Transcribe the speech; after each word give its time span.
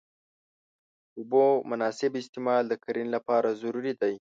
د 1.13 1.15
اوبو 1.19 1.45
مناسب 1.71 2.11
استعمال 2.21 2.63
د 2.67 2.73
کرنې 2.83 3.09
لپاره 3.15 3.49
ضروري 3.61 3.93
دی. 4.01 4.13